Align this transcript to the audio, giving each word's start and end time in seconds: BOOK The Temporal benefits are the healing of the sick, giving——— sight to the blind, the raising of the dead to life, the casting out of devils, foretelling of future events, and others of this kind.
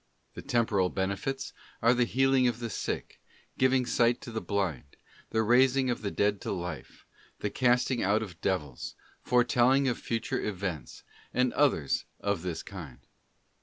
BOOK 0.33 0.33
The 0.45 0.49
Temporal 0.49 0.89
benefits 0.89 1.53
are 1.79 1.93
the 1.93 2.05
healing 2.05 2.47
of 2.47 2.57
the 2.57 2.71
sick, 2.71 3.21
giving——— 3.59 3.85
sight 3.85 4.19
to 4.21 4.31
the 4.31 4.41
blind, 4.41 4.95
the 5.29 5.43
raising 5.43 5.91
of 5.91 6.01
the 6.01 6.09
dead 6.09 6.41
to 6.41 6.51
life, 6.51 7.05
the 7.41 7.51
casting 7.51 8.01
out 8.01 8.23
of 8.23 8.41
devils, 8.41 8.95
foretelling 9.21 9.87
of 9.87 9.99
future 9.99 10.41
events, 10.41 11.03
and 11.35 11.53
others 11.53 12.05
of 12.19 12.41
this 12.41 12.63
kind. 12.63 13.05